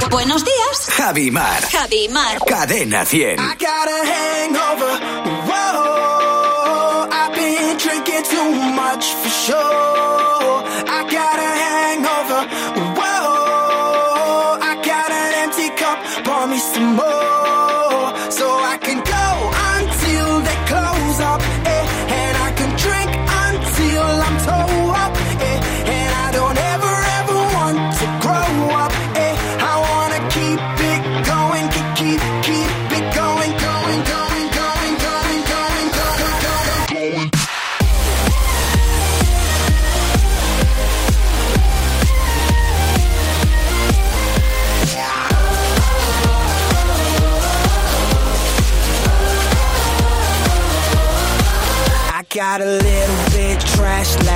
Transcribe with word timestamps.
buenos 0.00 0.44
días. 0.44 0.86
Javi 0.96 1.30
Mar. 1.30 1.62
Javi 1.70 2.08
Mar. 2.08 2.38
Cadena 2.46 3.04
100. 3.04 3.38
I 3.38 3.54
got 3.56 3.88
a 3.88 4.04
hangover. 4.06 4.98
Whoa, 5.48 7.08
I've 7.10 7.34
been 7.34 7.76
drinking 7.76 8.24
too 8.24 8.52
much 8.72 9.14
for 9.14 9.28
sure. 9.28 10.64
I 10.88 11.04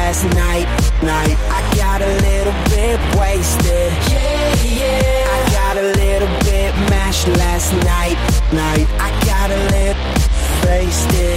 last 0.07 0.25
night, 0.37 0.69
night. 1.03 1.37
I 1.51 1.61
got 1.75 2.01
a 2.01 2.13
little 2.27 2.55
bit 2.71 2.99
wasted. 3.19 3.91
Yeah, 4.07 4.55
yeah. 4.63 5.37
I 5.37 5.41
got 5.51 5.77
a 5.77 5.87
little 6.03 6.29
bit 6.47 6.73
mashed 6.95 7.27
last 7.27 7.73
night, 7.83 8.17
night. 8.53 8.87
I 9.03 9.11
got 9.27 9.51
a 9.51 9.61
little 9.75 10.07
wasted. 10.65 11.36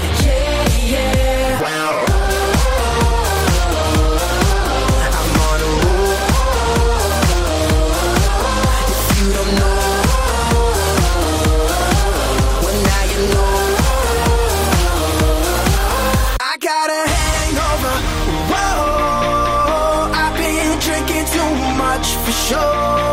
For 22.30 22.35
sure. 22.35 23.08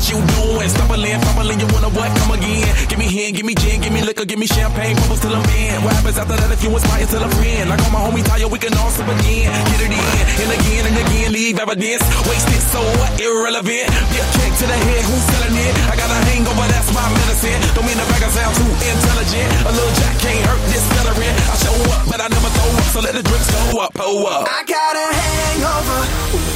What 0.00 0.08
you 0.08 0.18
doing? 0.40 0.68
Stumbling, 0.68 1.20
fumbling, 1.20 1.60
you 1.60 1.68
wanna 1.76 1.92
what? 1.92 2.08
Come 2.16 2.32
again. 2.32 2.64
Give 2.88 2.98
me 2.98 3.04
hand, 3.12 3.36
give 3.36 3.44
me 3.44 3.54
gin, 3.54 3.80
give 3.84 3.92
me 3.92 4.00
liquor, 4.00 4.24
give 4.24 4.38
me 4.38 4.46
champagne, 4.46 4.96
bubbles 4.96 5.20
till 5.20 5.34
I'm 5.36 5.44
in. 5.52 5.84
What 5.84 5.92
happens 5.92 6.16
after 6.16 6.36
that 6.40 6.50
if 6.50 6.64
you 6.64 6.72
inspire 6.72 7.04
till 7.04 7.22
a 7.22 7.28
friend? 7.36 7.68
Like 7.68 7.80
all 7.84 7.92
my 7.92 8.00
homies 8.08 8.24
you, 8.40 8.48
we 8.48 8.58
can 8.58 8.72
all 8.80 8.88
sip 8.88 9.04
again. 9.04 9.52
Get 9.52 9.80
it 9.84 9.92
in, 9.92 10.16
and 10.40 10.50
again 10.56 10.82
and 10.88 10.96
again, 10.96 11.28
leave 11.32 11.60
evidence. 11.60 12.02
Wasted, 12.24 12.64
so 12.72 12.80
what? 12.96 13.12
Irrelevant. 13.20 13.88
Be 14.08 14.16
a 14.16 14.26
kick 14.40 14.52
to 14.56 14.64
the 14.64 14.78
head, 14.88 15.02
who's 15.04 15.24
selling 15.36 15.56
it? 15.60 15.72
I 15.92 15.94
got 16.00 16.08
a 16.08 16.18
hangover, 16.32 16.66
that's 16.72 16.88
my 16.96 17.04
medicine. 17.12 17.60
Don't 17.76 17.84
mean 17.84 17.98
the 18.00 18.06
brag, 18.08 18.24
I 18.24 18.30
sound 18.32 18.56
too 18.56 18.72
intelligent. 18.72 19.48
A 19.68 19.70
little 19.76 19.94
jack 20.00 20.16
can't 20.24 20.44
hurt 20.48 20.62
this 20.72 20.84
celery. 20.96 21.28
I 21.28 21.54
show 21.60 21.76
up, 21.92 22.08
but 22.08 22.20
I 22.24 22.28
never 22.32 22.48
throw 22.48 22.70
up, 22.72 22.88
so 22.88 22.98
let 23.04 23.12
the 23.12 23.24
drinks 23.24 23.48
go 23.52 23.84
up, 23.84 23.92
pull 23.92 24.24
up. 24.24 24.48
I 24.48 24.64
got 24.64 24.94
a 24.96 25.06
hangover. 25.12 26.00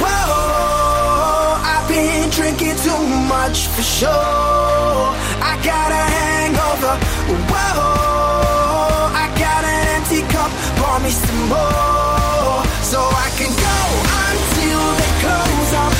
Whoa, 0.01 1.61
I've 1.61 1.85
been 1.85 2.29
drinking 2.33 2.77
too 2.81 3.01
much 3.29 3.34
for 3.43 3.83
sure. 3.83 4.09
I 4.09 5.59
got 5.63 5.91
a 5.91 6.03
hangover. 6.17 6.95
Whoa, 7.51 9.11
I 9.23 9.27
got 9.37 9.63
an 9.65 9.87
empty 9.95 10.21
cup. 10.33 10.51
Pour 10.79 10.99
me 11.03 11.09
some 11.09 11.43
more, 11.51 12.63
so 12.81 12.99
I 13.25 13.29
can 13.37 13.51
go 13.67 13.77
until 14.27 14.83
they 14.99 15.11
close 15.23 15.73
up, 15.83 15.94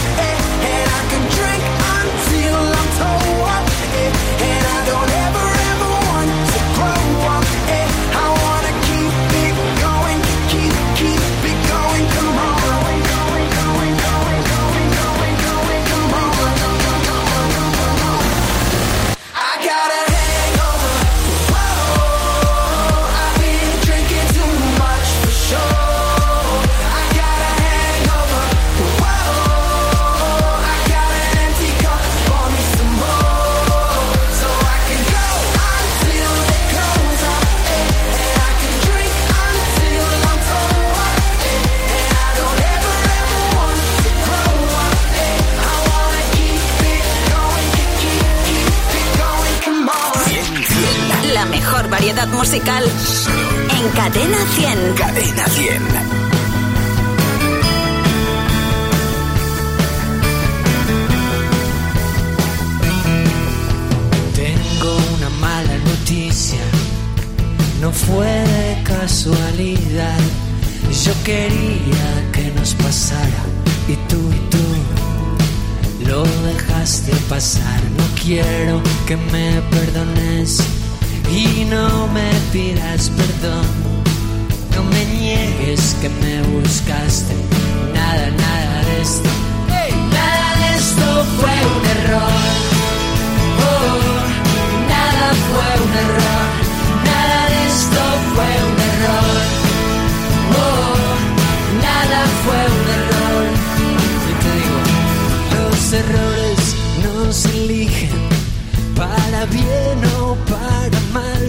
no 110.01 110.35
paga 110.49 110.99
mal. 111.13 111.45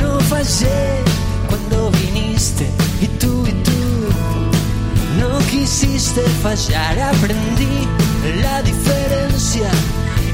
No 0.00 0.20
fallé 0.20 1.02
cuando 1.48 1.90
viniste 1.90 2.70
y 3.00 3.06
tú 3.18 3.46
y 3.46 3.52
tú 3.62 3.80
no 5.18 5.38
quisiste 5.50 6.22
fallar. 6.42 6.98
Aprendí 6.98 7.88
la 8.42 8.62
diferencia 8.62 9.70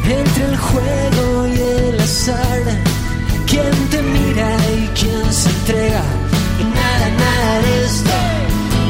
entre 0.05 0.44
el 0.44 0.56
juego 0.56 1.46
y 1.49 1.61
el 1.61 2.00
azar. 2.00 2.62
Quien 3.46 3.75
te 3.90 4.02
mira 4.02 4.56
y 4.76 4.87
quien 4.99 5.32
se 5.32 5.49
entrega. 5.50 6.02
Y 6.61 6.64
nada, 6.64 7.08
nada 7.25 7.61
de 7.61 7.84
esto, 7.84 8.17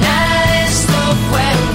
nada 0.01 0.53
de 0.53 0.65
esto 0.65 0.99
fue. 1.31 1.66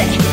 say 0.00 0.29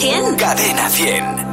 100. 0.00 0.36
Cadena 0.36 0.88
100. 0.90 1.45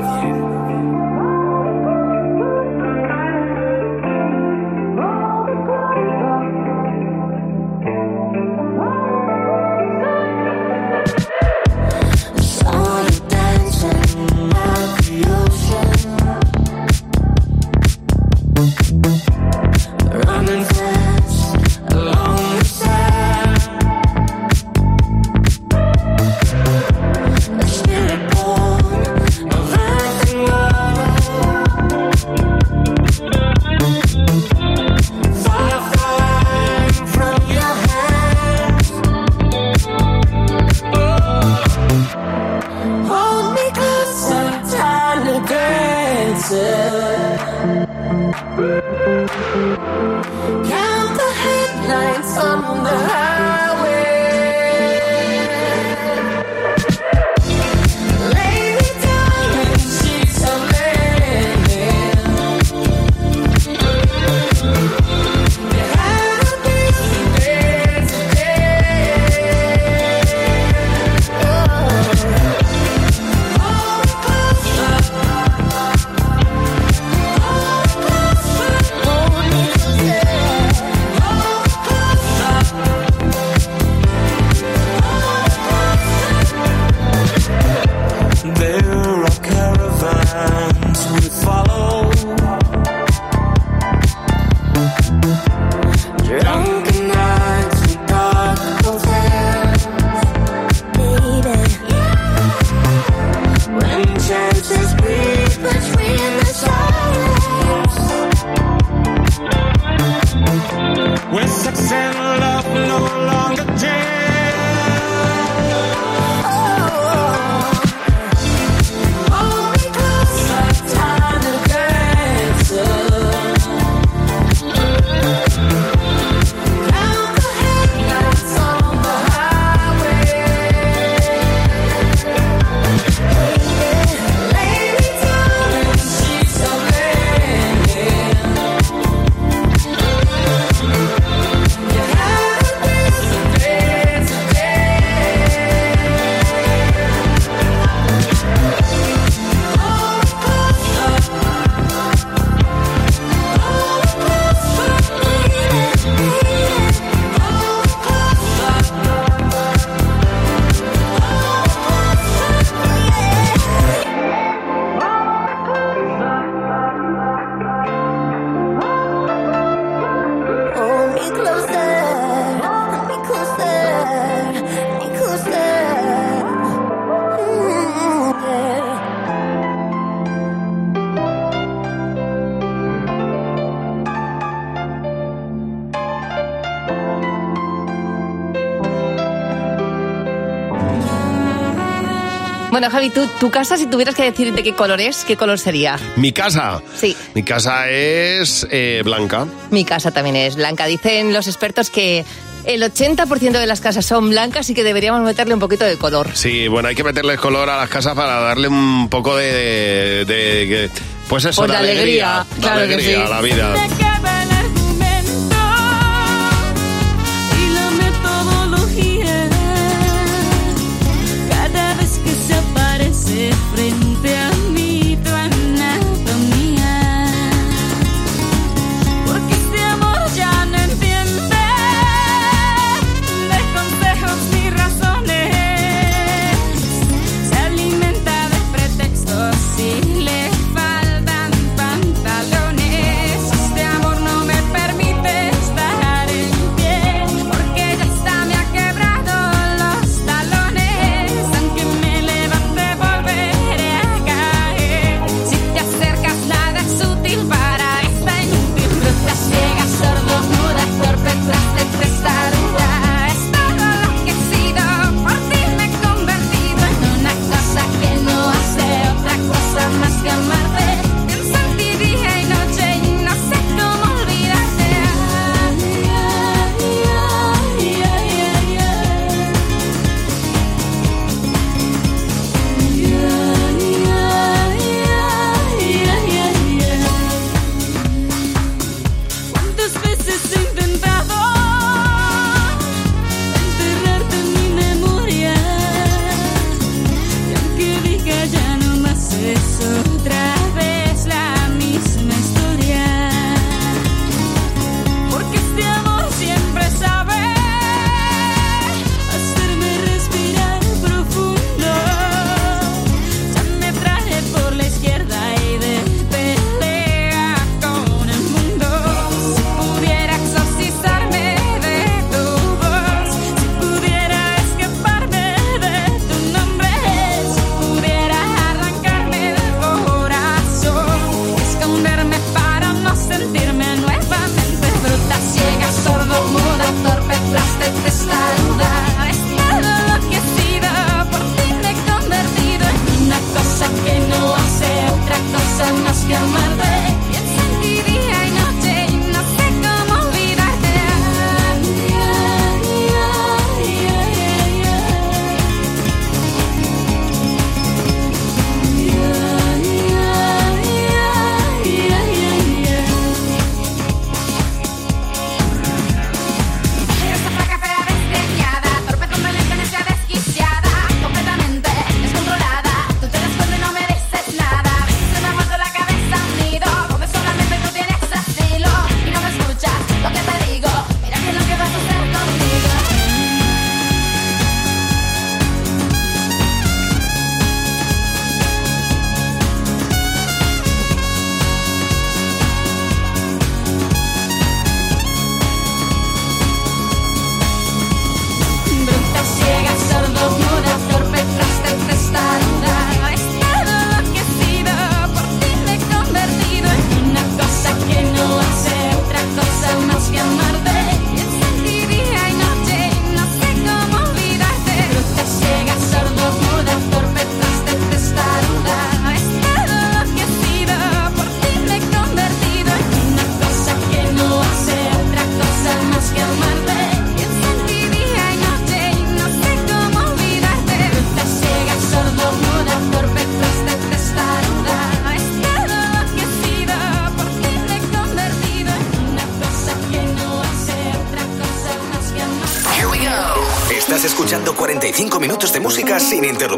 Bueno, 192.73 192.89
Javi, 192.89 193.11
tú, 193.11 193.27
tu 193.39 193.51
casa, 193.51 193.77
si 193.77 193.85
tuvieras 193.85 194.15
que 194.15 194.23
decir 194.23 194.51
de 194.51 194.63
qué 194.63 194.73
color 194.73 194.99
es, 194.99 195.25
¿qué 195.25 195.37
color 195.37 195.59
sería? 195.59 195.99
Mi 196.15 196.31
casa. 196.31 196.81
Sí. 196.99 197.15
Mi 197.35 197.43
casa 197.43 197.87
es 197.87 198.65
eh, 198.71 199.03
blanca. 199.05 199.45
Mi 199.69 199.85
casa 199.85 200.09
también 200.09 200.35
es 200.35 200.55
blanca. 200.55 200.87
Dicen 200.87 201.33
los 201.33 201.45
expertos 201.45 201.91
que 201.91 202.25
el 202.65 202.81
80% 202.81 203.51
de 203.51 203.67
las 203.67 203.79
casas 203.79 204.07
son 204.07 204.31
blancas 204.31 204.71
y 204.71 204.73
que 204.73 204.83
deberíamos 204.83 205.21
meterle 205.21 205.53
un 205.53 205.59
poquito 205.59 205.85
de 205.85 205.97
color. 205.97 206.29
Sí, 206.33 206.67
bueno, 206.67 206.87
hay 206.89 206.95
que 206.95 207.03
meterle 207.03 207.37
color 207.37 207.69
a 207.69 207.77
las 207.77 207.89
casas 207.91 208.15
para 208.15 208.39
darle 208.39 208.69
un 208.69 209.07
poco 209.07 209.35
de... 209.37 210.25
de- 210.25 210.25
de- 210.25 210.89
pues 211.29 211.45
eso, 211.45 211.61
Pues 211.61 211.71
de 211.71 211.77
alegría, 211.77 212.43
de 212.55 212.59
claro 212.61 212.77
que 212.87 212.93
alegría 212.95 213.17
sí. 213.17 213.23
a 213.23 213.29
la 213.29 213.41
vida. 213.41 213.75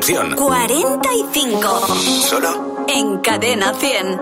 canción. 0.05 0.35
45. 0.35 1.88
Solo 2.29 2.85
en 2.88 3.19
Cadena 3.19 3.74
100. 3.74 4.19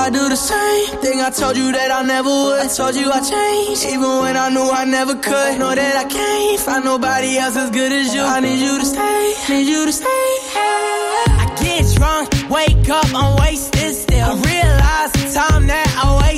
I 0.00 0.10
do 0.10 0.28
the 0.28 0.36
same 0.36 1.00
thing 1.02 1.20
I 1.20 1.30
told 1.30 1.56
you 1.56 1.72
that 1.72 1.90
I 1.90 2.02
never 2.02 2.30
would. 2.30 2.60
I 2.60 2.68
told 2.68 2.94
you 2.94 3.10
I 3.10 3.20
changed, 3.20 3.84
even 3.84 4.20
when 4.22 4.36
I 4.36 4.48
knew 4.48 4.70
I 4.70 4.84
never 4.84 5.14
could. 5.16 5.58
Know 5.58 5.74
that 5.74 5.96
I 5.96 6.04
can't 6.04 6.60
find 6.60 6.84
nobody 6.84 7.36
else 7.36 7.56
as 7.56 7.70
good 7.70 7.92
as 7.92 8.14
you. 8.14 8.22
I 8.22 8.40
need 8.40 8.60
you 8.60 8.78
to 8.78 8.84
stay, 8.84 9.34
need 9.50 9.66
you 9.66 9.84
to 9.84 9.92
stay. 9.92 10.06
I 10.06 11.54
get 11.60 11.84
drunk, 11.96 12.28
wake 12.48 12.88
up, 12.88 13.12
I'm 13.14 13.36
wasted 13.40 13.94
still. 13.94 14.24
I 14.24 14.34
realize 14.34 15.12
the 15.12 15.34
time 15.34 15.66
that 15.66 15.88
I 16.02 16.22
waste. 16.22 16.37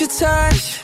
your 0.00 0.28
touch. 0.28 0.83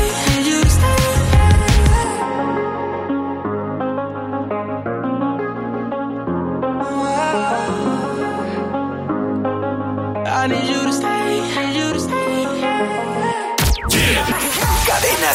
Cadena 10.41 10.57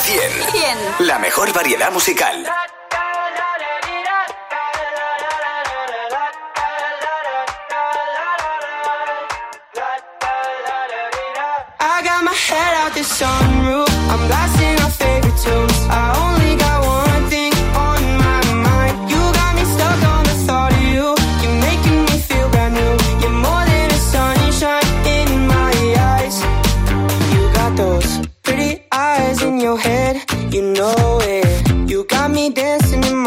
100. 0.04 1.06
La 1.06 1.20
mejor 1.20 1.52
variedad 1.52 1.92
musical. 1.92 2.44
My 12.22 12.32
head 12.32 12.74
out 12.74 12.94
the 12.94 13.04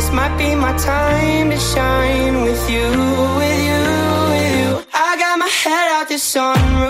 this 0.00 0.10
might 0.12 0.34
be 0.38 0.54
my 0.54 0.74
time 0.78 1.50
to 1.50 1.58
shine 1.58 2.40
with 2.46 2.62
you, 2.70 2.88
with 3.40 3.60
you, 3.68 3.82
with 4.32 4.52
you. 4.60 4.68
I 4.94 5.10
got 5.22 5.38
my 5.38 5.50
head 5.62 5.88
out 5.96 6.08
the 6.08 6.14
sunroof. 6.14 6.89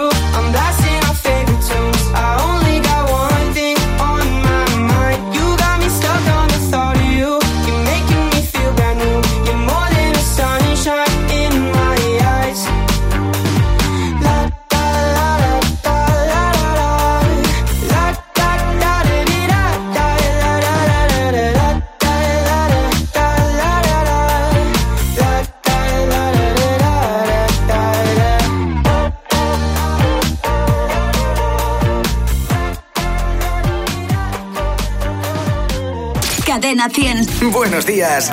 Cadena 36.71 36.89
100. 36.89 37.51
Buenos 37.51 37.85
días. 37.85 38.31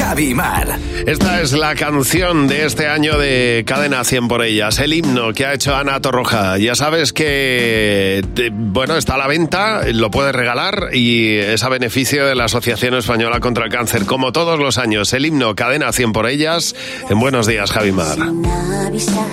Javi 0.00 0.34
Mar. 0.34 0.76
Esta 1.06 1.40
es 1.40 1.52
la 1.52 1.76
canción 1.76 2.48
de 2.48 2.64
este 2.66 2.88
año 2.88 3.16
de 3.16 3.62
Cadena 3.64 4.02
100 4.02 4.26
por 4.26 4.42
ellas, 4.42 4.80
el 4.80 4.92
himno 4.92 5.32
que 5.32 5.46
ha 5.46 5.54
hecho 5.54 5.76
Ana 5.76 6.00
Torroja. 6.00 6.58
Ya 6.58 6.74
sabes 6.74 7.12
que, 7.12 8.24
de- 8.34 8.50
bueno, 8.52 8.96
está 8.96 9.14
a 9.14 9.18
la 9.18 9.28
venta, 9.28 9.82
lo 9.92 10.10
puedes 10.10 10.34
regalar 10.34 10.88
y 10.94 11.36
es 11.36 11.62
a 11.62 11.68
beneficio 11.68 12.26
de 12.26 12.34
la 12.34 12.46
Asociación 12.46 12.94
Española 12.94 13.38
contra 13.38 13.66
el 13.66 13.70
Cáncer. 13.70 14.04
Como 14.04 14.32
todos 14.32 14.58
los 14.58 14.76
años, 14.76 15.12
el 15.12 15.26
himno 15.26 15.54
Cadena 15.54 15.92
100 15.92 16.12
por 16.12 16.26
ellas. 16.28 16.74
En 17.08 17.20
Buenos 17.20 17.46
días, 17.46 17.70
Javi 17.70 17.92
Mar. 17.92 18.16
Sin 18.16 18.46
avisar 18.46 19.26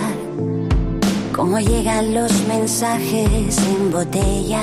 cómo 1.35 1.59
llegan 1.59 2.13
los 2.13 2.31
mensajes 2.47 3.57
en 3.57 3.89
botella. 3.91 4.61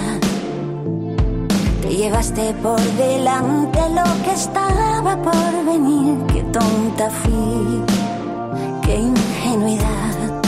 Te 1.85 1.95
llevaste 1.95 2.55
por 2.63 2.81
delante 2.81 3.79
lo 3.91 4.05
que 4.25 4.33
estaba 4.33 5.23
por 5.23 5.67
venir. 5.67 6.17
Qué 6.33 6.43
tonta 6.45 7.11
fui, 7.11 7.83
qué 8.81 9.01
ingenuidad. 9.01 10.43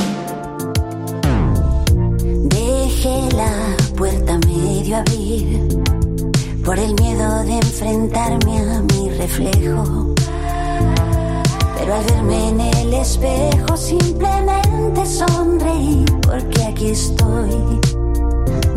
Dejé 2.42 3.28
la 3.36 3.52
puerta 3.98 4.38
medio 4.46 4.96
abrir 4.96 5.68
por 6.64 6.78
el 6.78 6.94
miedo 6.94 7.44
de 7.44 7.58
enfrentarme 7.58 8.58
a 8.58 8.80
mi 8.80 9.10
reflejo. 9.10 10.14
Pero 11.76 11.94
al 11.96 12.04
verme 12.04 12.48
en 12.48 12.60
el 12.62 12.94
espejo 12.94 13.76
simplemente 13.76 15.04
sonreí 15.04 16.02
porque 16.22 16.64
aquí 16.64 16.86
estoy, 16.92 17.78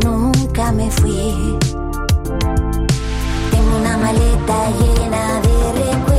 nunca 0.03 0.73
me 0.73 0.91
fui. 0.91 1.57
Tengo 3.99 4.11
una 4.11 4.13
maleta 4.13 4.69
llena 4.79 6.18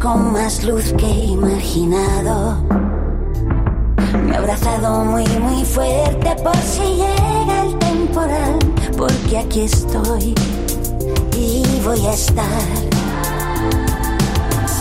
con 0.00 0.32
más 0.32 0.64
luz 0.64 0.92
que 0.96 1.06
imaginado. 1.06 2.56
Me 4.24 4.32
he 4.32 4.36
abrazado 4.36 5.04
muy, 5.04 5.26
muy 5.38 5.64
fuerte 5.64 6.36
por 6.42 6.56
si 6.56 6.82
llega 6.82 7.62
el 7.62 7.78
temporal, 7.78 8.58
porque 8.96 9.38
aquí 9.38 9.60
estoy 9.62 10.34
y 11.36 11.80
voy 11.84 12.06
a 12.06 12.12
estar. 12.12 12.44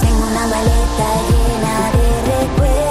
Tengo 0.01 0.23
una 0.31 0.47
maleta 0.47 1.09
llena 1.29 1.75
de 1.97 2.07
recuerdos, 2.33 2.86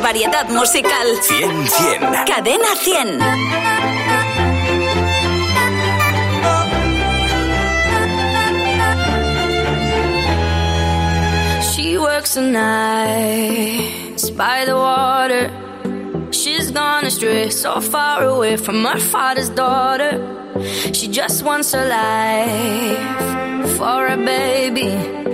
variedad 0.00 0.48
musical. 0.48 0.90
100 0.90 2.00
100. 2.00 2.26
Cadena 2.26 2.74
100. 2.84 3.20
She 11.62 11.98
works 11.98 12.34
the 12.34 12.42
nights 12.42 14.30
by 14.30 14.64
the 14.64 14.76
water. 14.76 15.50
She's 16.32 16.70
gone 16.70 17.04
astray, 17.06 17.50
so 17.50 17.80
far 17.80 18.24
away 18.24 18.56
from 18.56 18.84
her 18.84 18.98
father's 18.98 19.50
daughter. 19.50 20.20
She 20.92 21.08
just 21.08 21.42
wants 21.44 21.72
her 21.72 21.86
life 21.86 23.76
for 23.76 24.06
a 24.06 24.16
baby. 24.16 25.33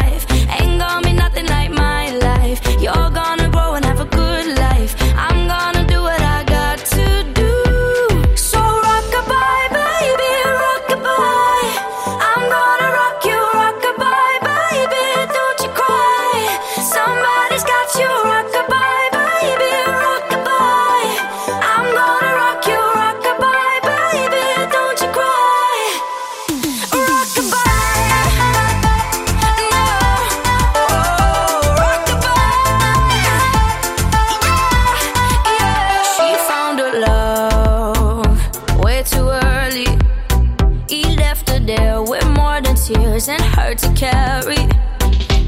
more 42.51 42.61
than 42.61 42.75
tears 42.75 43.29
and 43.29 43.41
hurt 43.55 43.77
to 43.77 43.89
carry. 43.93 44.63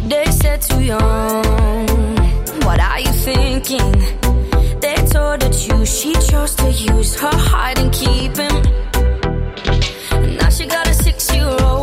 They 0.07 0.25
said 0.31 0.61
too 0.61 0.81
young. 0.81 2.15
What 2.65 2.79
are 2.79 2.99
you 3.05 3.13
thinking? 3.27 3.91
They 4.79 4.95
told 5.11 5.43
her 5.43 5.51
you 5.67 5.85
she 5.85 6.13
chose 6.29 6.55
to 6.55 6.69
use 6.71 7.19
her 7.19 7.37
heart 7.49 7.77
and 7.79 7.91
keep 7.91 8.37
him. 8.37 8.55
Now 10.37 10.49
she 10.49 10.65
got 10.65 10.87
a 10.87 10.93
six-year-old 10.93 11.82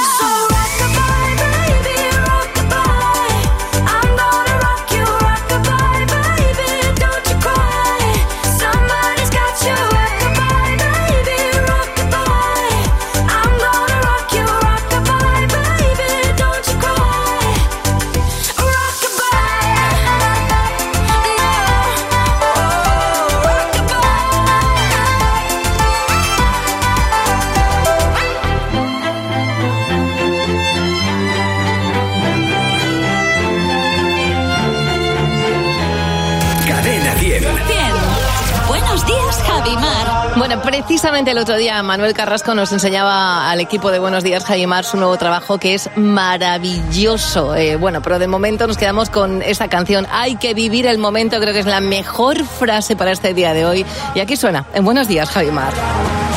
Precisamente 41.11 41.31
el 41.31 41.43
otro 41.43 41.57
día 41.57 41.83
Manuel 41.83 42.13
Carrasco 42.13 42.55
nos 42.55 42.71
enseñaba 42.71 43.51
al 43.51 43.59
equipo 43.59 43.91
de 43.91 43.99
Buenos 43.99 44.23
Días 44.23 44.45
Javimar 44.45 44.85
su 44.85 44.95
nuevo 44.95 45.17
trabajo 45.17 45.57
que 45.57 45.73
es 45.73 45.89
maravilloso. 45.97 47.53
Eh, 47.53 47.75
bueno, 47.75 48.01
pero 48.01 48.17
de 48.17 48.27
momento 48.27 48.65
nos 48.65 48.77
quedamos 48.77 49.09
con 49.09 49.41
esta 49.41 49.67
canción. 49.67 50.07
Hay 50.09 50.37
que 50.37 50.53
vivir 50.53 50.85
el 50.85 50.99
momento, 50.99 51.37
creo 51.41 51.53
que 51.53 51.59
es 51.59 51.65
la 51.65 51.81
mejor 51.81 52.45
frase 52.45 52.95
para 52.95 53.11
este 53.11 53.33
día 53.33 53.53
de 53.53 53.65
hoy. 53.65 53.85
Y 54.15 54.21
aquí 54.21 54.37
suena, 54.37 54.65
en 54.73 54.85
Buenos 54.85 55.09
Días 55.09 55.29
Javimar. 55.29 55.73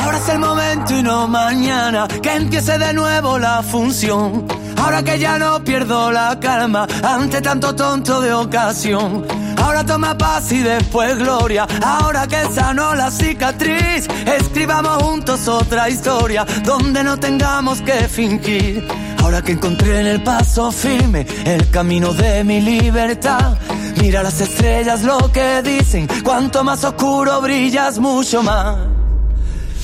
Ahora 0.03 0.17
es 0.17 0.27
el 0.27 0.39
momento 0.39 0.93
y 0.93 1.03
no 1.03 1.25
mañana 1.29 2.05
que 2.21 2.33
empiece 2.33 2.77
de 2.77 2.91
nuevo 2.91 3.39
la 3.39 3.63
función. 3.63 4.45
Ahora 4.85 5.01
que 5.01 5.17
ya 5.17 5.39
no 5.39 5.63
pierdo 5.63 6.11
la 6.11 6.39
calma 6.39 6.87
ante 7.01 7.41
tanto 7.41 7.73
tonto 7.73 8.21
de 8.21 8.31
ocasión. 8.31 9.25
Ahora 9.57 9.83
toma 9.83 10.15
paz 10.15 10.51
y 10.51 10.59
después 10.59 11.17
gloria. 11.17 11.67
Ahora 11.83 12.27
que 12.27 12.45
sanó 12.53 12.93
la 12.93 13.09
cicatriz, 13.09 14.07
escribamos 14.27 15.01
juntos 15.01 15.47
otra 15.47 15.89
historia 15.89 16.45
donde 16.63 17.03
no 17.03 17.17
tengamos 17.17 17.81
que 17.81 18.07
fingir. 18.07 18.87
Ahora 19.23 19.41
que 19.41 19.53
encontré 19.53 20.01
en 20.01 20.05
el 20.05 20.21
paso 20.21 20.71
firme 20.71 21.25
el 21.45 21.67
camino 21.71 22.13
de 22.13 22.43
mi 22.43 22.61
libertad. 22.61 23.57
Mira 23.99 24.21
las 24.21 24.39
estrellas 24.39 25.01
lo 25.01 25.31
que 25.31 25.63
dicen, 25.63 26.07
cuanto 26.23 26.63
más 26.63 26.83
oscuro 26.83 27.41
brillas 27.41 27.97
mucho 27.97 28.43
más. 28.43 28.77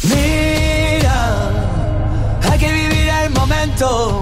Mira, 0.03 1.49
hay 2.51 2.59
que 2.59 2.71
vivir 2.71 3.09
el 3.23 3.31
momento. 3.31 4.21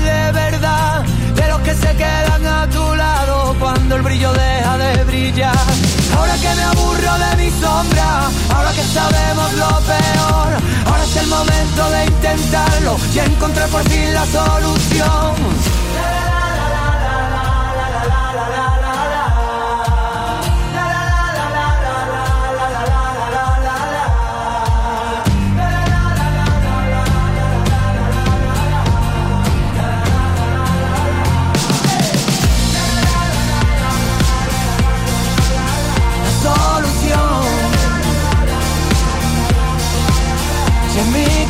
quedan 1.95 2.45
a 2.45 2.69
tu 2.69 2.95
lado 2.95 3.55
cuando 3.59 3.95
el 3.95 4.01
brillo 4.01 4.31
deja 4.33 4.77
de 4.77 5.03
brillar. 5.03 5.55
Ahora 6.17 6.35
que 6.35 6.55
me 6.55 6.63
aburro 6.63 7.13
de 7.17 7.35
mi 7.43 7.49
sombra, 7.51 8.29
ahora 8.53 8.71
que 8.71 8.83
sabemos 8.83 9.53
lo 9.53 9.69
peor, 9.91 10.49
ahora 10.85 11.03
es 11.03 11.15
el 11.17 11.27
momento 11.27 11.89
de 11.89 12.05
intentarlo 12.05 12.97
y 13.13 13.19
encontrar 13.19 13.69
por 13.69 13.83
fin 13.89 14.13
la 14.13 14.25
solución. 14.25 15.40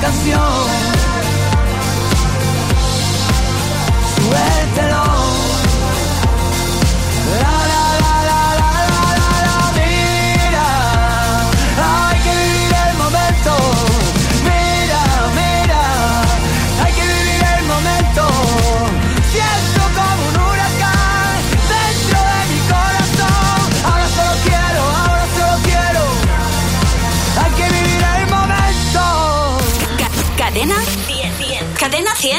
Canción, 0.01 0.80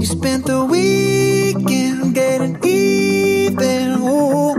You 0.00 0.06
spent 0.06 0.46
the 0.46 0.64
weekend 0.64 2.14
getting 2.14 2.56
even. 2.64 4.00
Ooh. 4.00 4.54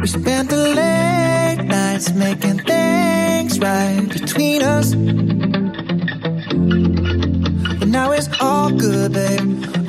We 0.00 0.06
spent 0.06 0.50
the 0.50 0.56
late 0.56 1.64
nights 1.64 2.12
making 2.12 2.58
things 2.58 3.58
right 3.58 4.06
between 4.08 4.62
us. 4.62 4.94
But 7.78 7.88
now 7.88 8.12
it's 8.12 8.28
all 8.40 8.70
good, 8.70 9.12
babe. 9.14 9.69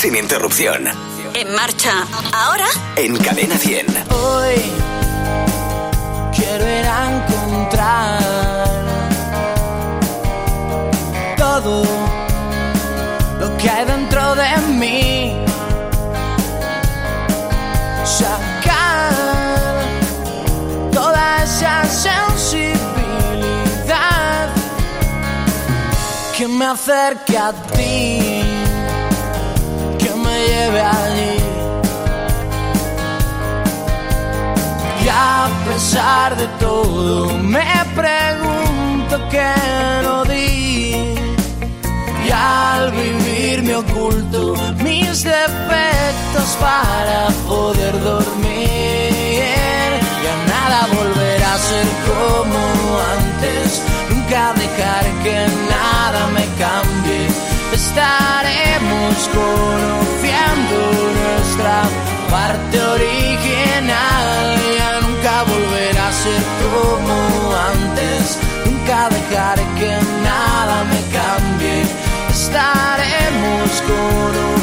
Sin 0.00 0.14
interrupción. 0.14 0.84
En 1.34 1.52
marcha. 1.56 2.06
Ahora. 2.32 2.66
En 2.94 3.16
Cadena 3.16 3.56
100. 3.56 3.86
Hoy 4.10 4.54
quiero 6.36 6.64
ir 6.64 6.86
a 6.86 7.16
encontrar 7.16 8.22
todo 11.36 11.82
lo 13.40 13.56
que 13.56 13.68
hay 13.68 13.84
dentro 13.86 14.36
de 14.36 14.56
mí. 14.78 15.44
Sacar 18.04 19.12
toda 20.92 21.42
esa 21.42 21.84
sensibilidad 21.86 22.78
que 26.36 26.46
me 26.46 26.66
acerque 26.66 27.36
a 27.36 27.52
ti, 27.52 28.37
lleve 30.58 30.80
allí. 30.80 31.36
Y 35.04 35.08
a 35.08 35.48
pesar 35.66 36.36
de 36.36 36.46
todo, 36.64 37.32
me 37.56 37.70
pregunto 38.00 39.14
qué 39.32 39.52
no 40.02 40.24
di. 40.24 41.14
Y 42.26 42.30
al 42.30 42.90
vivir 42.92 43.62
me 43.62 43.74
oculto 43.76 44.40
mis 44.84 45.22
defectos 45.22 46.48
para 46.66 47.20
poder 47.52 47.94
dormir. 48.10 49.90
Ya 50.24 50.34
nada 50.54 50.80
volverá 50.98 51.54
a 51.54 51.64
ser 51.70 51.88
como 52.08 52.60
antes. 53.16 53.82
Nunca 54.10 54.42
dejar 54.62 55.04
que 55.24 55.36
nada 55.74 56.20
me 56.36 56.44
cambie. 56.62 57.28
Estaremos 57.72 59.28
nuestra 59.34 60.07
parte 62.30 62.80
original. 62.80 64.46
Ya 64.78 65.00
nunca 65.00 65.42
volverá 65.44 66.08
a 66.08 66.12
ser 66.12 66.42
como 66.62 67.14
antes. 67.72 68.38
Nunca 68.64 69.08
dejaré 69.08 69.64
que 69.78 69.92
nada 70.22 70.84
me 70.84 71.00
cambie. 71.16 71.82
Estaremos 72.30 73.70
conociendo 73.86 74.57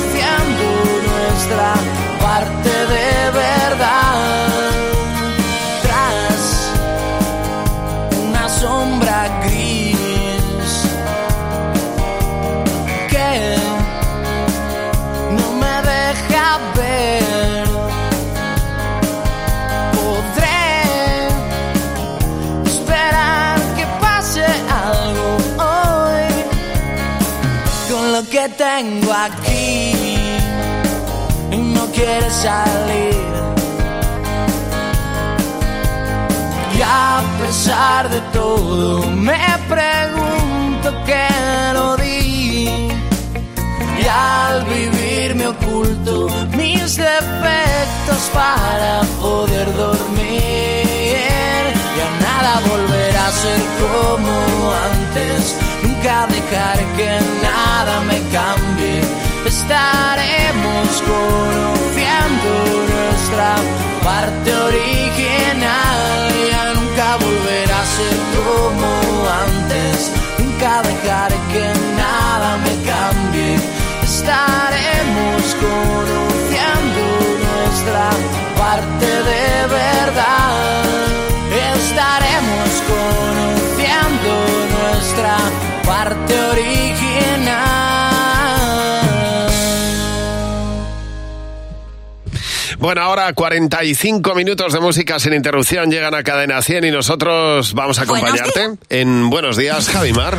tengo 28.77 29.13
aquí 29.13 29.93
y 31.51 31.57
no 31.75 31.85
quiere 31.95 32.29
salir. 32.29 33.15
Y 36.77 36.81
a 36.81 37.23
pesar 37.39 38.09
de 38.09 38.19
todo 38.33 39.09
me 39.11 39.45
pregunto 39.69 40.87
qué 41.05 41.27
no 41.73 41.95
di. 41.95 42.67
Y 44.01 44.07
al 44.07 44.65
vivir 44.65 45.35
me 45.35 45.47
oculto 45.47 46.27
mis 46.57 46.97
defectos 46.97 48.21
para 48.33 49.01
poder 49.21 49.67
dormir. 49.77 50.74
A 53.25 53.31
ser 53.31 53.59
como 53.81 54.71
antes. 54.71 55.57
Nunca 55.81 56.27
dejaré 56.27 56.85
que 56.95 57.19
nada 57.41 58.01
me 58.01 58.19
cambie. 58.29 59.01
Estaremos 59.47 61.01
conociendo 61.09 62.51
nuestra 62.93 63.55
parte 64.03 64.53
original. 64.53 66.14
Bueno, 92.85 93.01
ahora 93.01 93.33
45 93.33 94.35
minutos 94.35 94.71
de 94.71 94.79
música 94.79 95.17
sin 95.17 95.33
interrupción 95.33 95.89
llegan 95.89 96.13
a 96.13 96.21
Cadena 96.21 96.61
100 96.61 96.83
y 96.83 96.91
nosotros 96.91 97.73
vamos 97.73 97.97
a 97.97 98.03
acompañarte 98.03 98.77
en 98.89 99.31
Buenos 99.31 99.57
Días, 99.57 99.89
Javimar. 99.89 100.37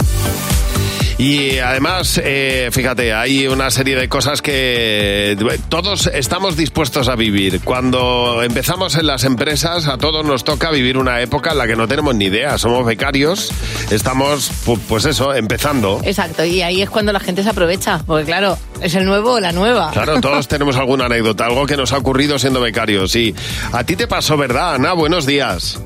Y 1.18 1.58
además, 1.60 2.20
eh, 2.22 2.68
fíjate, 2.70 3.14
hay 3.14 3.46
una 3.48 3.70
serie 3.70 3.96
de 3.96 4.06
cosas 4.06 4.42
que 4.42 5.34
todos 5.70 6.08
estamos 6.12 6.58
dispuestos 6.58 7.08
a 7.08 7.16
vivir. 7.16 7.62
Cuando 7.64 8.42
empezamos 8.42 8.96
en 8.96 9.06
las 9.06 9.24
empresas, 9.24 9.88
a 9.88 9.96
todos 9.96 10.26
nos 10.26 10.44
toca 10.44 10.70
vivir 10.70 10.98
una 10.98 11.22
época 11.22 11.52
en 11.52 11.58
la 11.58 11.66
que 11.66 11.74
no 11.74 11.88
tenemos 11.88 12.14
ni 12.14 12.26
idea. 12.26 12.58
Somos 12.58 12.84
becarios, 12.84 13.50
estamos, 13.90 14.50
pu- 14.66 14.78
pues 14.88 15.06
eso, 15.06 15.32
empezando. 15.34 16.02
Exacto, 16.04 16.44
y 16.44 16.60
ahí 16.60 16.82
es 16.82 16.90
cuando 16.90 17.14
la 17.14 17.20
gente 17.20 17.42
se 17.42 17.48
aprovecha, 17.48 18.02
porque 18.06 18.26
claro, 18.26 18.58
es 18.82 18.94
el 18.94 19.06
nuevo 19.06 19.32
o 19.32 19.40
la 19.40 19.52
nueva. 19.52 19.92
Claro, 19.92 20.20
todos 20.20 20.46
tenemos 20.48 20.76
alguna 20.76 21.06
anécdota, 21.06 21.46
algo 21.46 21.64
que 21.66 21.78
nos 21.78 21.94
ha 21.94 21.96
ocurrido 21.96 22.38
siendo 22.38 22.60
becarios. 22.60 23.16
Y 23.16 23.34
a 23.72 23.84
ti 23.84 23.96
te 23.96 24.06
pasó, 24.06 24.36
¿verdad, 24.36 24.74
Ana? 24.74 24.92
Buenos 24.92 25.24
días. 25.24 25.80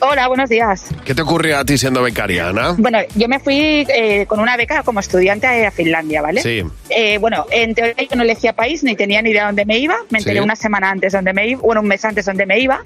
Hola, 0.00 0.28
buenos 0.28 0.50
días. 0.50 0.84
¿Qué 1.04 1.14
te 1.14 1.22
ocurrió 1.22 1.58
a 1.58 1.64
ti 1.64 1.78
siendo 1.78 2.02
becaria, 2.02 2.48
Ana? 2.48 2.74
Bueno, 2.78 2.98
yo 3.14 3.28
me 3.28 3.38
fui 3.40 3.86
eh, 3.88 4.26
con 4.26 4.40
una 4.40 4.56
beca 4.56 4.82
como 4.82 5.00
estudiante 5.00 5.66
a 5.66 5.70
Finlandia, 5.70 6.20
¿vale? 6.22 6.42
Sí. 6.42 6.62
Eh, 6.90 7.18
bueno, 7.18 7.46
en 7.50 7.74
teoría 7.74 7.94
yo 8.08 8.16
no 8.16 8.22
elegía 8.22 8.52
país 8.52 8.82
ni 8.84 8.94
tenía 8.94 9.22
ni 9.22 9.30
idea 9.30 9.46
dónde 9.46 9.64
me 9.64 9.78
iba. 9.78 9.96
Me 10.10 10.18
enteré 10.18 10.38
Sí. 10.38 10.44
una 10.44 10.54
semana 10.56 10.90
antes 10.90 11.12
dónde 11.14 11.32
me 11.32 11.48
iba, 11.48 11.60
bueno, 11.62 11.80
un 11.80 11.88
mes 11.88 12.04
antes 12.04 12.26
dónde 12.26 12.44
me 12.44 12.60
iba, 12.60 12.82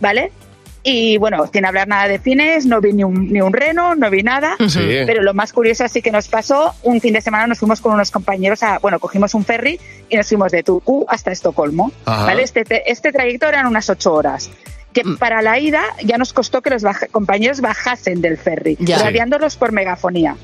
¿vale? 0.00 0.30
Y 0.84 1.16
bueno, 1.18 1.48
sin 1.52 1.64
hablar 1.64 1.86
nada 1.88 2.08
de 2.08 2.18
cines, 2.18 2.66
no 2.66 2.80
vi 2.80 2.92
ni 2.92 3.04
un, 3.04 3.32
ni 3.32 3.40
un 3.40 3.52
reno, 3.52 3.94
no 3.94 4.10
vi 4.10 4.22
nada. 4.22 4.56
Sí. 4.68 4.80
Pero 5.06 5.22
lo 5.22 5.32
más 5.32 5.52
curioso 5.52 5.84
así 5.84 6.02
que 6.02 6.10
nos 6.10 6.28
pasó, 6.28 6.74
un 6.82 7.00
fin 7.00 7.14
de 7.14 7.20
semana 7.20 7.46
nos 7.46 7.60
fuimos 7.60 7.80
con 7.80 7.92
unos 7.94 8.10
compañeros 8.10 8.62
a, 8.64 8.78
bueno, 8.80 8.98
cogimos 8.98 9.32
un 9.34 9.44
ferry 9.44 9.78
y 10.10 10.16
nos 10.16 10.28
fuimos 10.28 10.50
de 10.52 10.62
Turku 10.64 11.06
hasta 11.08 11.30
Estocolmo. 11.30 11.92
Ajá. 12.04 12.26
¿vale? 12.26 12.42
Este, 12.42 12.64
este 12.90 13.12
trayecto 13.12 13.46
eran 13.46 13.66
unas 13.66 13.88
ocho 13.90 14.12
horas. 14.12 14.50
Que 14.92 15.04
Mm. 15.04 15.16
para 15.18 15.42
la 15.42 15.58
ida 15.58 15.82
ya 16.04 16.18
nos 16.18 16.32
costó 16.32 16.60
que 16.62 16.70
los 16.70 16.82
baja- 16.82 17.06
compañeros 17.08 17.60
bajasen 17.60 18.20
del 18.20 18.36
ferry, 18.38 18.76
Ya. 18.80 18.98
radiándolos 18.98 19.56
por 19.56 19.72
megafonía. 19.72 20.36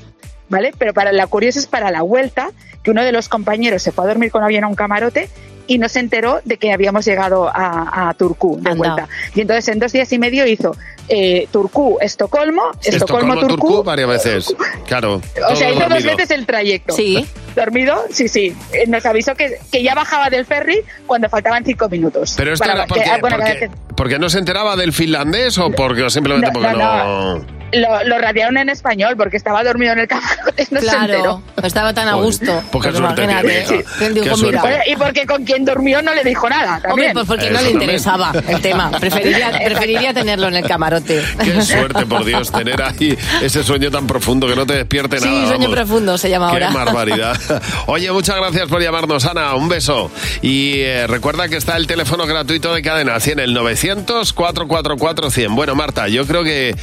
¿Vale? 0.49 0.73
Pero 0.79 0.95
para 0.95 1.11
la 1.11 1.27
curiosa 1.27 1.59
es 1.59 1.67
para 1.67 1.91
la 1.91 2.01
vuelta, 2.01 2.49
que 2.81 2.89
uno 2.89 3.03
de 3.03 3.11
los 3.11 3.29
compañeros 3.29 3.83
se 3.83 3.91
fue 3.91 4.05
a 4.05 4.07
dormir 4.07 4.31
con 4.31 4.43
avión 4.43 4.63
a 4.63 4.67
un 4.67 4.73
camarote 4.73 5.29
y 5.69 5.77
no 5.77 5.87
se 5.87 5.99
enteró 5.99 6.41
de 6.43 6.57
que 6.57 6.73
habíamos 6.73 7.05
llegado 7.05 7.47
a, 7.47 8.09
a 8.09 8.13
Turku 8.15 8.59
de 8.59 8.71
Anda. 8.71 8.75
vuelta. 8.75 9.07
Y 9.35 9.41
entonces 9.41 9.67
en 9.69 9.79
dos 9.79 9.91
días 9.93 10.11
y 10.11 10.19
medio 10.19 10.45
hizo 10.45 10.75
eh, 11.07 11.47
Turku, 11.51 11.97
Estocolmo, 12.01 12.63
Estocolmo, 12.83 13.35
Turku 13.35 13.47
Turku. 13.67 13.83
varias 13.83 14.09
veces. 14.09 14.55
Claro. 14.87 15.21
O 15.49 15.55
sea, 15.55 15.71
hizo 15.71 15.87
dos 15.87 16.03
veces 16.03 16.31
el 16.31 16.45
trayecto. 16.45 16.93
Sí. 16.93 17.25
¿Dormido? 17.55 18.03
Sí, 18.11 18.27
sí. 18.27 18.55
Eh, 18.73 18.85
Nos 18.87 19.05
avisó 19.05 19.35
que, 19.35 19.57
que 19.71 19.81
ya 19.83 19.93
bajaba 19.95 20.29
del 20.29 20.45
ferry 20.45 20.81
cuando 21.07 21.29
faltaban 21.29 21.63
cinco 21.63 21.87
minutos. 21.87 22.33
Pero 22.37 22.53
esto 22.53 22.63
Para- 22.65 22.79
era 22.79 22.87
porque, 22.87 23.03
que- 23.03 23.09
ah, 23.09 23.17
bueno, 23.21 23.37
porque, 23.37 23.69
porque 23.95 24.19
no 24.19 24.29
se 24.29 24.39
enteraba 24.39 24.75
del 24.75 24.91
finlandés 24.93 25.57
o 25.57 25.71
porque 25.71 26.09
simplemente 26.09 26.47
No, 26.47 26.53
porque 26.53 26.71
no, 26.77 27.35
no. 27.37 27.58
Lo, 27.73 28.03
lo 28.03 28.17
radiaron 28.17 28.57
en 28.57 28.69
español 28.69 29.15
porque 29.17 29.37
estaba 29.37 29.63
dormido 29.63 29.93
en 29.93 29.99
el 29.99 30.07
camarote 30.07 30.67
no 30.71 30.79
se. 30.79 30.85
Claro, 30.87 31.41
estaba 31.63 31.93
tan 31.93 32.07
a 32.07 32.13
gusto. 32.15 32.45
Qué 32.45 32.61
Pues 32.71 32.95
suerte 32.95 33.23
imagínate. 33.23 33.47
tiene, 33.65 33.81
hija. 33.81 33.89
¿Quién 33.97 34.13
dijo, 34.13 34.25
Qué 34.25 34.45
mira? 34.45 34.61
suerte. 34.61 34.79
Oye, 34.81 34.91
Y 34.91 34.95
porque 34.95 35.25
con 35.25 35.43
quien 35.45 35.65
durmió 35.65 36.01
no 36.01 36.13
le 36.13 36.23
dijo 36.23 36.49
nada 36.49 36.75
Hombre, 36.75 36.89
también. 36.89 37.13
pues 37.13 37.25
porque 37.27 37.49
no 37.51 37.59
Eso 37.59 37.67
le 37.67 37.71
también. 37.71 37.81
interesaba 37.81 38.31
el 38.47 38.61
tema. 38.61 38.91
Preferiría, 38.99 39.51
preferiría 39.63 40.13
tenerlo 40.13 40.47
en 40.47 40.55
el 40.55 40.63
camarote. 40.65 41.23
Qué 41.43 41.61
suerte, 41.61 42.05
por 42.05 42.25
Dios, 42.25 42.51
tener 42.51 42.81
ahí 42.81 43.17
ese 43.41 43.63
sueño 43.63 43.91
tan 43.91 44.07
profundo 44.07 44.47
que 44.47 44.55
no 44.55 44.65
te 44.65 44.73
despierte 44.73 45.19
Sí, 45.19 45.25
nada. 45.27 45.47
sueño 45.47 45.69
vamos. 45.69 45.75
profundo 45.75 46.17
se 46.17 46.29
llama 46.29 46.51
Qué 46.51 46.63
ahora. 46.63 46.71
barbaridad. 46.85 47.37
Oye, 47.87 48.11
muchas 48.11 48.35
gracias 48.37 48.67
por 48.67 48.81
llamarnos, 48.81 49.25
Ana. 49.25 49.55
Un 49.55 49.69
beso. 49.69 50.11
Y 50.41 50.79
eh, 50.79 51.07
recuerda 51.07 51.47
que 51.49 51.57
está 51.57 51.77
el 51.77 51.87
teléfono 51.87 52.25
gratuito 52.25 52.73
de 52.73 52.81
cadena 52.81 53.19
100, 53.19 53.39
el 53.39 53.55
900-444-100. 53.55 55.55
Bueno, 55.55 55.75
Marta, 55.75 56.07
yo 56.07 56.25
creo 56.25 56.43
que, 56.43 56.75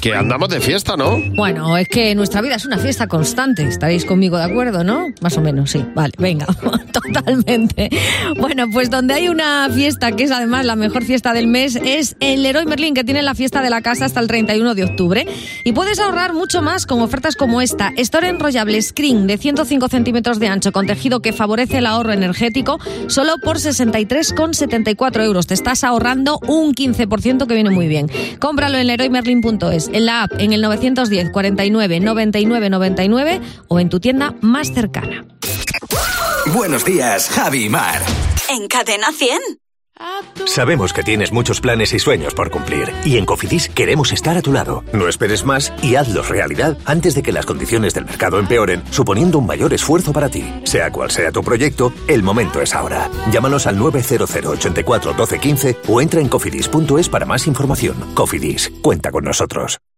que 0.00 0.14
andamos 0.32 0.48
de 0.48 0.60
fiesta, 0.60 0.96
¿no? 0.96 1.18
Bueno, 1.34 1.76
es 1.76 1.86
que 1.88 2.14
nuestra 2.14 2.40
vida 2.40 2.54
es 2.54 2.64
una 2.64 2.78
fiesta 2.78 3.06
constante. 3.06 3.68
Estaréis 3.68 4.06
conmigo 4.06 4.38
de 4.38 4.44
acuerdo, 4.44 4.82
¿no? 4.82 5.08
Más 5.20 5.36
o 5.36 5.42
menos, 5.42 5.72
sí. 5.72 5.84
Vale, 5.94 6.14
venga, 6.16 6.46
totalmente. 6.92 7.90
Bueno, 8.38 8.64
pues 8.72 8.88
donde 8.88 9.12
hay 9.12 9.28
una 9.28 9.68
fiesta, 9.68 10.12
que 10.12 10.24
es 10.24 10.30
además 10.30 10.64
la 10.64 10.74
mejor 10.74 11.04
fiesta 11.04 11.34
del 11.34 11.48
mes, 11.48 11.76
es 11.76 12.16
el 12.20 12.44
Leroy 12.44 12.64
Merlin, 12.64 12.94
que 12.94 13.04
tiene 13.04 13.20
la 13.20 13.34
fiesta 13.34 13.60
de 13.60 13.68
la 13.68 13.82
casa 13.82 14.06
hasta 14.06 14.20
el 14.20 14.26
31 14.26 14.74
de 14.74 14.84
octubre. 14.84 15.26
Y 15.64 15.72
puedes 15.72 16.00
ahorrar 16.00 16.32
mucho 16.32 16.62
más 16.62 16.86
con 16.86 17.02
ofertas 17.02 17.36
como 17.36 17.60
esta. 17.60 17.92
Store 17.98 18.26
enrollable 18.30 18.80
Screen 18.80 19.26
de 19.26 19.36
105 19.36 19.88
centímetros 19.88 20.40
de 20.40 20.48
ancho 20.48 20.72
con 20.72 20.86
tejido 20.86 21.20
que 21.20 21.34
favorece 21.34 21.78
el 21.78 21.86
ahorro 21.86 22.12
energético, 22.12 22.80
solo 23.08 23.34
por 23.36 23.58
63,74 23.58 25.24
euros. 25.24 25.46
Te 25.46 25.52
estás 25.52 25.84
ahorrando 25.84 26.38
un 26.48 26.74
15% 26.74 27.46
que 27.46 27.54
viene 27.54 27.68
muy 27.68 27.86
bien. 27.86 28.10
Cómpralo 28.38 28.78
en 28.78 28.86
leroymerlin.es, 28.86 29.90
en 29.92 30.06
la 30.06 30.21
app, 30.22 30.32
en 30.38 30.52
el 30.52 30.62
910 30.62 31.30
49 31.30 32.00
99 32.00 32.70
99 32.70 33.40
o 33.68 33.80
en 33.80 33.88
tu 33.88 34.00
tienda 34.00 34.34
más 34.40 34.72
cercana. 34.72 35.24
Buenos 36.54 36.84
días, 36.84 37.28
Javi 37.28 37.66
y 37.66 37.68
Mar. 37.68 38.00
En 38.48 38.68
Cadena 38.68 39.12
100. 39.12 39.38
Sabemos 40.46 40.92
que 40.92 41.02
tienes 41.02 41.32
muchos 41.32 41.60
planes 41.60 41.92
y 41.92 41.98
sueños 41.98 42.34
por 42.34 42.50
cumplir 42.50 42.92
y 43.04 43.18
en 43.18 43.24
Cofidis 43.24 43.68
queremos 43.68 44.12
estar 44.12 44.36
a 44.36 44.42
tu 44.42 44.52
lado. 44.52 44.82
No 44.92 45.08
esperes 45.08 45.44
más 45.44 45.72
y 45.82 45.94
hazlos 45.94 46.28
realidad 46.28 46.76
antes 46.84 47.14
de 47.14 47.22
que 47.22 47.32
las 47.32 47.46
condiciones 47.46 47.94
del 47.94 48.06
mercado 48.06 48.38
empeoren, 48.38 48.82
suponiendo 48.90 49.38
un 49.38 49.46
mayor 49.46 49.72
esfuerzo 49.72 50.12
para 50.12 50.28
ti. 50.28 50.44
Sea 50.64 50.90
cual 50.90 51.10
sea 51.10 51.30
tu 51.30 51.42
proyecto, 51.42 51.92
el 52.08 52.22
momento 52.22 52.60
es 52.60 52.74
ahora. 52.74 53.10
Llámanos 53.30 53.66
al 53.66 53.78
900 53.78 54.30
84 54.34 55.14
12 55.14 55.38
15 55.38 55.76
o 55.88 56.00
entra 56.00 56.20
en 56.20 56.28
cofidis.es 56.28 57.08
para 57.08 57.26
más 57.26 57.46
información. 57.46 57.96
Cofidis, 58.14 58.72
cuenta 58.82 59.10
con 59.10 59.24
nosotros. 59.24 59.78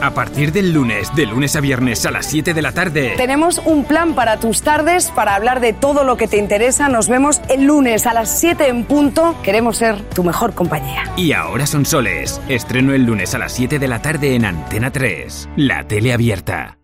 A 0.00 0.12
partir 0.12 0.52
del 0.52 0.72
lunes, 0.72 1.14
de 1.14 1.26
lunes 1.26 1.56
a 1.56 1.60
viernes 1.60 2.06
a 2.06 2.10
las 2.10 2.26
7 2.26 2.54
de 2.54 2.62
la 2.62 2.72
tarde. 2.72 3.14
Tenemos 3.16 3.60
un 3.64 3.84
plan 3.84 4.14
para 4.14 4.38
tus 4.38 4.62
tardes, 4.62 5.10
para 5.10 5.34
hablar 5.34 5.60
de 5.60 5.72
todo 5.72 6.04
lo 6.04 6.16
que 6.16 6.28
te 6.28 6.38
interesa. 6.38 6.88
Nos 6.88 7.08
vemos 7.08 7.40
el 7.48 7.64
lunes 7.64 8.06
a 8.06 8.14
las 8.14 8.38
7 8.38 8.68
en 8.68 8.84
punto. 8.84 9.34
Queremos 9.42 9.78
ser 9.78 10.00
tu 10.14 10.22
mejor 10.24 10.54
compañía. 10.54 11.04
Y 11.16 11.32
ahora 11.32 11.66
son 11.66 11.84
soles. 11.84 12.40
Estreno 12.48 12.94
el 12.94 13.04
lunes 13.04 13.34
a 13.34 13.38
las 13.38 13.52
7 13.52 13.78
de 13.78 13.88
la 13.88 14.00
tarde 14.00 14.34
en 14.34 14.44
Antena 14.44 14.90
3. 14.90 15.48
La 15.56 15.86
tele 15.86 16.12
abierta. 16.12 16.78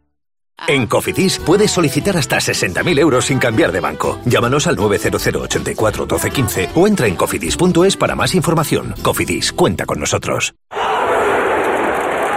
En 0.69 0.87
Cofidis 0.87 1.39
puedes 1.39 1.71
solicitar 1.73 2.17
hasta 2.17 2.37
60.000 2.37 2.99
euros 2.99 3.27
sin 3.27 3.39
cambiar 3.39 3.73
de 3.73 3.81
banco. 3.81 4.19
Llámanos 4.25 4.67
al 4.67 4.77
900 4.77 5.27
84 5.27 6.07
12 6.07 6.31
15 6.31 6.69
o 6.75 6.87
entra 6.87 7.07
en 7.07 7.17
cofidis.es 7.17 7.97
para 7.97 8.15
más 8.15 8.35
información. 8.35 8.95
Cofidis, 9.03 9.53
cuenta 9.53 9.85
con 9.85 10.01
nosotros. 10.01 10.55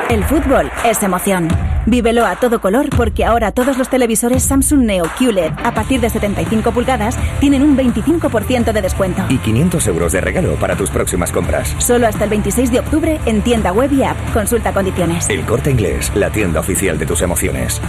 El 0.09 0.23
fútbol 0.23 0.71
es 0.85 1.03
emoción. 1.03 1.49
Vívelo 1.85 2.25
a 2.25 2.37
todo 2.37 2.61
color 2.61 2.89
porque 2.95 3.25
ahora 3.25 3.51
todos 3.51 3.77
los 3.77 3.89
televisores 3.89 4.41
Samsung 4.43 4.83
Neo 4.83 5.03
QLED 5.19 5.51
a 5.61 5.73
partir 5.73 5.99
de 5.99 6.09
75 6.09 6.71
pulgadas 6.71 7.17
tienen 7.41 7.61
un 7.61 7.75
25% 7.77 8.71
de 8.71 8.81
descuento. 8.81 9.23
Y 9.27 9.37
500 9.37 9.85
euros 9.87 10.13
de 10.13 10.21
regalo 10.21 10.55
para 10.55 10.77
tus 10.77 10.89
próximas 10.91 11.33
compras. 11.33 11.75
Solo 11.79 12.07
hasta 12.07 12.23
el 12.23 12.29
26 12.29 12.71
de 12.71 12.79
octubre 12.79 13.19
en 13.25 13.41
tienda 13.41 13.73
web 13.73 13.91
y 13.91 14.03
app. 14.03 14.15
Consulta 14.31 14.71
condiciones. 14.71 15.29
El 15.29 15.45
corte 15.45 15.71
inglés, 15.71 16.09
la 16.15 16.29
tienda 16.29 16.61
oficial 16.61 16.97
de 16.97 17.05
tus 17.05 17.21
emociones. 17.21 17.81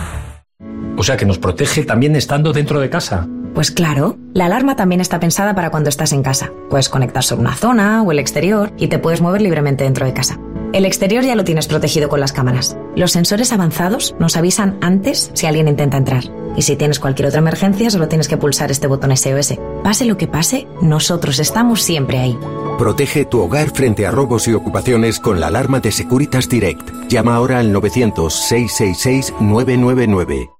O 0.96 1.04
sea 1.04 1.16
que 1.16 1.24
nos 1.24 1.38
protege 1.38 1.84
también 1.84 2.16
estando 2.16 2.52
dentro 2.52 2.80
de 2.80 2.90
casa. 2.90 3.28
Pues 3.54 3.70
claro, 3.70 4.18
la 4.34 4.46
alarma 4.46 4.74
también 4.74 5.00
está 5.00 5.20
pensada 5.20 5.54
para 5.54 5.70
cuando 5.70 5.88
estás 5.88 6.12
en 6.12 6.24
casa. 6.24 6.50
Puedes 6.68 6.88
conectar 6.88 7.22
sobre 7.22 7.42
una 7.42 7.54
zona 7.54 8.02
o 8.02 8.10
el 8.10 8.18
exterior 8.18 8.72
y 8.76 8.88
te 8.88 8.98
puedes 8.98 9.20
mover 9.20 9.40
libremente 9.40 9.84
dentro 9.84 10.04
de 10.04 10.12
casa. 10.12 10.38
El 10.72 10.84
exterior 10.84 11.24
ya 11.24 11.34
lo 11.34 11.44
tienes 11.44 11.66
protegido 11.66 12.10
con 12.10 12.20
las 12.20 12.32
cámaras. 12.32 12.76
Los 12.94 13.12
sensores 13.12 13.52
avanzados 13.52 14.14
nos 14.18 14.36
avisan 14.36 14.76
antes 14.82 15.30
si 15.32 15.46
alguien 15.46 15.66
intenta 15.66 15.96
entrar. 15.96 16.24
Y 16.56 16.62
si 16.62 16.76
tienes 16.76 17.00
cualquier 17.00 17.28
otra 17.28 17.38
emergencia, 17.38 17.88
solo 17.90 18.08
tienes 18.08 18.28
que 18.28 18.36
pulsar 18.36 18.70
este 18.70 18.86
botón 18.86 19.16
SOS. 19.16 19.54
Pase 19.82 20.04
lo 20.04 20.18
que 20.18 20.28
pase, 20.28 20.68
nosotros 20.82 21.38
estamos 21.38 21.80
siempre 21.82 22.18
ahí. 22.18 22.38
Protege 22.78 23.24
tu 23.24 23.40
hogar 23.40 23.70
frente 23.70 24.06
a 24.06 24.10
robos 24.10 24.46
y 24.46 24.52
ocupaciones 24.52 25.20
con 25.20 25.40
la 25.40 25.46
alarma 25.46 25.80
de 25.80 25.90
Securitas 25.90 26.50
Direct. 26.50 26.86
Llama 27.08 27.34
ahora 27.34 27.60
al 27.60 27.74
900-666-999. 27.74 30.50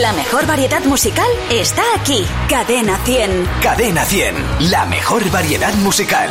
La 0.00 0.14
mejor 0.14 0.46
variedad 0.46 0.82
musical 0.84 1.28
está 1.50 1.82
aquí. 1.94 2.24
Cadena 2.48 2.96
100. 3.04 3.30
Cadena 3.62 4.02
100, 4.04 4.34
la 4.70 4.86
mejor 4.86 5.30
variedad 5.30 5.74
musical. 5.76 6.30